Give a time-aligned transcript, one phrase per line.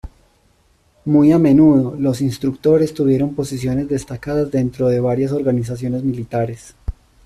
[1.05, 6.73] Muy a menudo, los instructores tuvieron posiciones destacadas dentro de varias organizaciones militares.